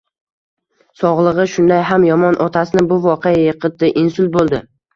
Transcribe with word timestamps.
Sog`lig`i 1.01 1.45
shunday 1.51 1.85
ham 1.91 2.07
yomon 2.09 2.39
otasini 2.47 2.85
bu 2.95 2.99
voqea 3.07 3.45
yiqitdi 3.45 3.95
insult 4.05 4.37
bo`ldi 4.41 4.67